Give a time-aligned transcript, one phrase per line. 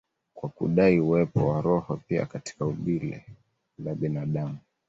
[0.33, 3.25] kwa kudai uwepo wa roho pia katika umbile
[3.79, 4.57] la binadamu.